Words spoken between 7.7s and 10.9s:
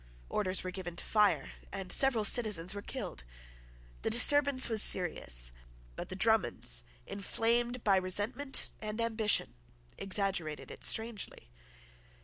by resentment and ambition, exaggerated it